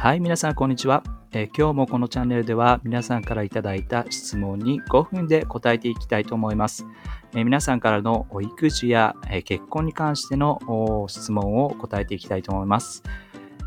[0.00, 6.86] はい、皆さん、こんにちは、えー、今日もこのチャンネルでは皆さんからいただいた質問に5分で答えていきたいと思います。
[7.34, 13.02] えー、皆さんからの育児や、え、結婚に関しての質問を答えていきたいと思います。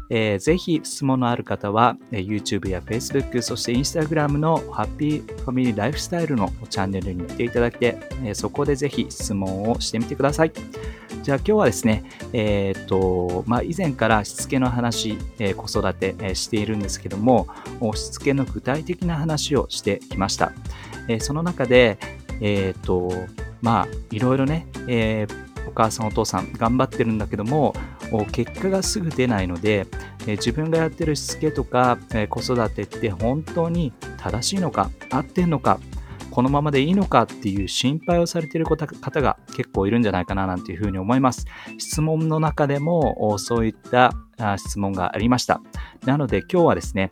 [0.09, 10.51] えー、ぜひ質問のある方は、え、YouTube や Facebook、そして Instagram のハッピーファミリーライフスタイルのチャンネルに行っていただいて、え、そこでぜひ質問をしてみてください。
[11.23, 12.03] じゃあ今日はですね、
[12.33, 17.47] えっ、と、まあ、以前からしつけの話、え子育て、えしているんですけども、
[17.95, 20.51] しつけの具体的な話をしてきました。
[21.07, 21.97] えその中で、
[22.41, 23.09] えっ、と、
[23.61, 25.25] まあ、いろいろね、え
[25.65, 27.73] お母さんお父さん頑張ってるんだけども、
[28.33, 29.87] 結果がすぐ出ないので、
[30.27, 35.79] え自分がやってるしつけとか、え子育てって本当に正しいのか合ってんのか
[36.33, 38.87] このままでいいのかっていう心配をされている方
[39.21, 41.45] が結構いるんじゃないかななんていうふうに思います。
[41.77, 44.13] 質問の中でもそういった
[44.57, 45.61] 質問がありました。
[46.07, 47.11] なので今日はですね、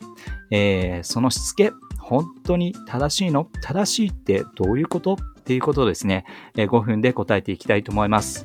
[0.50, 3.48] えー、そのしつけ、本当に正しいの？
[3.60, 5.14] 正しいってどういうこと？
[5.14, 6.24] っていうことをですね、
[6.56, 8.44] 5分で答えていきたいと思います。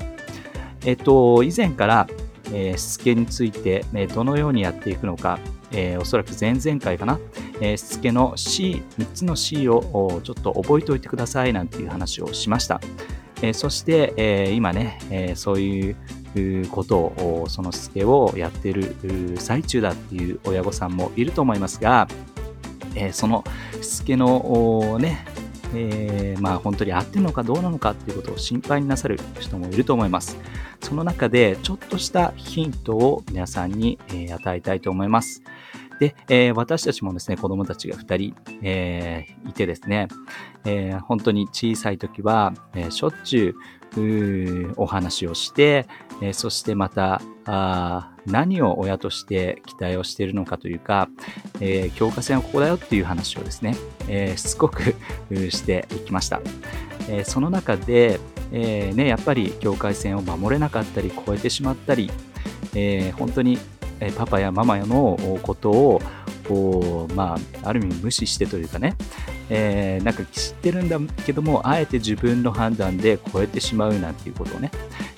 [0.85, 2.07] えっと、以前から、
[2.53, 5.39] えー、しつけについて、えどのようにやっていくのか、
[5.71, 7.19] えー、おそらく前々回かな、
[7.61, 12.79] えー、しつけの C、3つの C をちょっと覚えておいてくださいなんていう話をしました。
[13.41, 15.95] えー、そして、えー、今ね、え、そういう
[16.69, 18.95] ことを、そのしつけをやっている
[19.37, 22.07] 最中だっていう親御さんもいると思いますが、
[22.95, 23.43] え、その
[23.81, 25.25] しつけのね、
[25.73, 30.37] えー、まあ本当に合ってるのかどうなのかっていうことを心配になさる人もいると思います。
[30.81, 33.99] その中でちょっとしたヒントを皆さんに、
[34.31, 35.41] 与えたいと思います。
[35.99, 40.07] で、えー、私たちもですね、子供たちが2人、えー、いてですね、
[40.65, 43.55] えー、本当に小さい時は、えしょっちゅ
[43.95, 45.87] うお話をして、
[46.21, 51.09] えそしてまたあ何を親として期待をしているのかというか、
[51.61, 53.75] え境界線はここだよっていう話をですね、
[54.07, 54.95] えしつこく
[55.49, 56.41] していきました。
[57.09, 58.19] えその中で、
[58.51, 62.11] えね、やっぱり境界線を守れなかったり、超えてしまったり、
[62.75, 63.57] え本当に
[63.99, 66.01] えパパやママのことを
[66.47, 68.95] こう、まあ、ある意味無視してというかね、
[69.49, 74.71] えー、なんか知ってるんだけども、あえて自分の判断で超えてしまうなんていうことをね、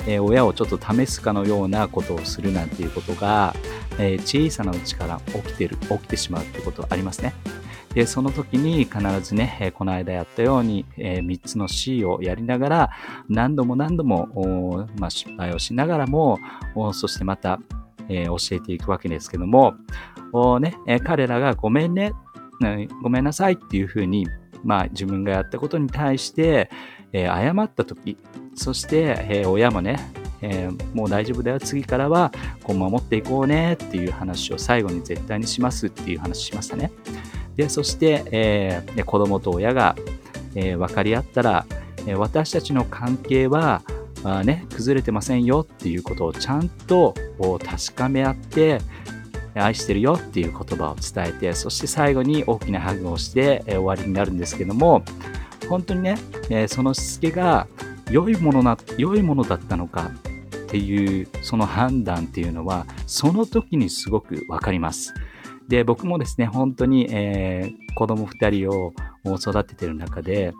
[0.07, 3.55] えー、親をちょっと試すかのようなことをするなんていうことが、
[3.99, 7.33] えー、小さなうちから起きてる、起きてしまうっていうことはありますね。
[7.93, 12.89] で、その時に必ずね、この間やったように、え3つの C をやりながら、
[13.29, 16.37] 何度も何度も、まあ、失敗をしながらも、
[16.93, 17.59] そしてまた
[18.09, 19.75] えー、教えていくわけですけども、
[20.33, 22.13] おね、えー、彼らがごめんね、
[23.01, 24.27] ごめんなさいっていうふうに、
[24.63, 26.69] まあ、自分がやったことに対して、
[27.13, 28.17] えー、謝った時
[28.55, 30.11] そして、えー、親もね、
[30.41, 32.31] えー、もう大丈夫だよ次からは
[32.63, 36.91] こう守っていこうねっていう話を最後に絶対にしますっていう話しましたね。
[37.55, 39.95] でそして、えー、子供と親が、
[40.55, 41.65] えー、分かり合ったら、
[42.07, 43.81] え私たちの関係は
[44.23, 47.13] あね、崩れてませんよっていうことをちゃんと
[47.63, 48.81] 確かめ合って、
[49.55, 55.03] 愛してるよっていう言葉を伝えて、そして最後に大きなハグをして、終わりになるんですけども、
[55.69, 56.17] 本当にね、
[56.67, 57.67] そのしつけが
[58.09, 60.11] 良いものな、良いものだったのか
[60.65, 65.13] っていう、その判断っていうのは、その時にすごくわかります。
[65.67, 68.93] で、僕もですね、本当に、えー、子供2人を
[69.35, 70.53] 育ててる中で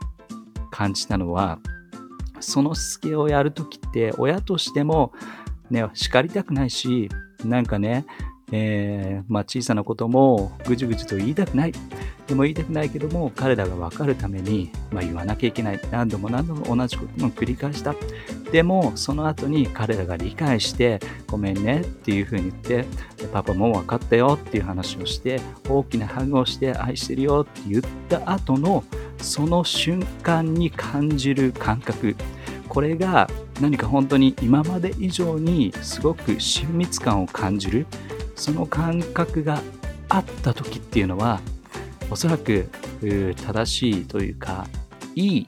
[0.71, 1.59] 感じたのは、
[2.39, 5.13] そのしつけをやるときって親としても
[5.69, 7.09] ね、叱りたくないし、
[7.45, 8.05] なんかね、
[8.51, 11.73] えー、まあ、小さなこともぐじぐじと言いたくない。
[12.27, 15.79] でも言いたくないけども、彼らが分かるために、まあ、言わなきゃいけない。
[15.91, 17.95] 何度も何度も同じことを繰り返した。
[18.51, 22.85] でも、その後に彼らが理解して、ごめんねっていうふうに言って、
[23.31, 28.83] パパも分かったよっていう話をして、大きなハグをして愛してるよって言った後の、
[29.21, 32.15] その瞬間に感じる感覚。
[32.67, 37.87] これが何か本当に今まで以上にすごく親密感を感じる
[38.35, 39.61] その感覚が
[40.07, 41.41] あった時っていうのは
[42.11, 42.69] おそらく
[43.01, 44.67] 正しいというか
[45.15, 45.47] いい、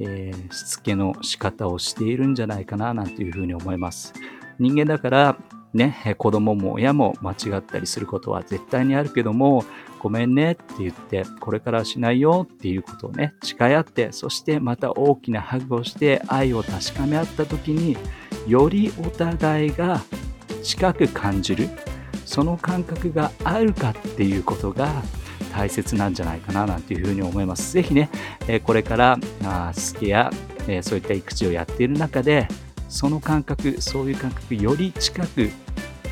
[0.00, 4.12] えー、しつけの仕方をしているんじゃないかななんていうふうに思います
[4.58, 5.38] 人間だから
[5.76, 9.64] ね、子供も親も間違ったりすることは絶対にあるけども、
[10.00, 17.96] ごめんねって言って、これからしないよっていうことをね、誓い合って、そしてまた大きなハグをして愛を確かめ合った時に、
[18.46, 20.00] よりお互いが
[20.62, 21.68] 近く感じる、
[22.24, 25.02] その感覚があるかっていうことが
[25.52, 27.72] 大切なんじゃないかななんていうふうに思います。
[27.72, 28.10] ぜひね、
[28.48, 30.30] えこれからあ好きや
[30.68, 32.48] えそういった育児をやっている中で、
[32.88, 35.50] その感覚、そういう感覚より近く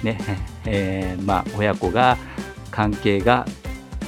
[0.05, 0.19] ね、
[0.67, 2.17] えー、まあ、親子が
[2.71, 3.47] 関係が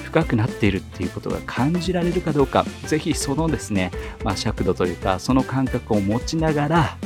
[0.05, 3.91] 深くなっているっていうことが感じられるかどうか、ぜひそのですね、
[4.23, 6.97] まあ、尺度というか、その感覚を持ちながら、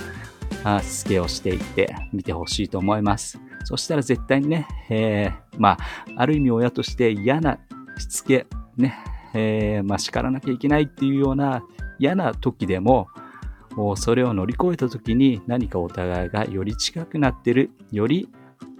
[0.62, 3.40] あしつけをしていってみてほしいと思います。
[3.64, 5.78] そしたら絶対にね、えー、まあ、
[6.16, 7.58] ある意味親として嫌な
[7.98, 8.46] しつけ、
[8.76, 8.96] ね、
[9.34, 11.62] えー、まあ、叱らなきゃいけないっていうような
[11.98, 13.08] 嫌な時でも、
[13.96, 18.28] それを乗り越えた時に何かお互いがより近くなってる、より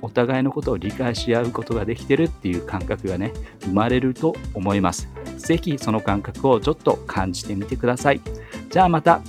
[0.03, 3.33] お互いのことを理解し合うことができてるっていう感覚がね、
[3.63, 5.09] 生まれると思います。
[5.39, 8.21] 是非その感覚をちょっと感じてみてください。
[8.71, 9.21] じゃあまた